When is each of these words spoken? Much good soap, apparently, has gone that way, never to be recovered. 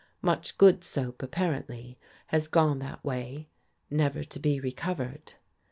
Much 0.23 0.57
good 0.57 0.83
soap, 0.83 1.21
apparently, 1.21 1.99
has 2.25 2.47
gone 2.47 2.79
that 2.79 3.05
way, 3.05 3.47
never 3.91 4.23
to 4.23 4.39
be 4.39 4.59
recovered. 4.59 5.33